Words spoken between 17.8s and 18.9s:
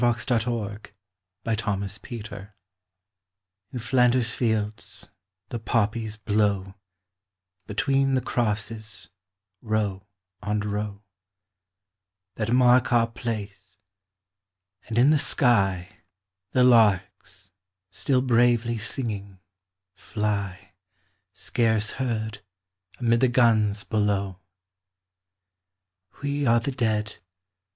still bravely